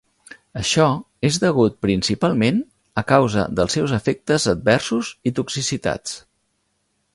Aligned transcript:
Això 0.59 0.85
és 1.29 1.37
degut 1.43 1.75
principalment 1.87 2.57
a 3.03 3.05
causa 3.13 3.45
dels 3.59 3.77
seus 3.79 3.95
efectes 4.01 4.49
adversos 4.57 5.15
i 5.33 5.37
toxicitats. 5.43 6.19